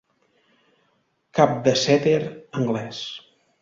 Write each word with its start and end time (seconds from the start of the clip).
Cap 1.41 1.55
de 1.69 1.77
Setter 1.85 2.19
Anglès. 2.65 3.09